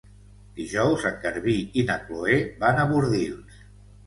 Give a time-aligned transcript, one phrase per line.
[0.59, 3.63] Dijous en Garbí i na Chloé van a Bordils.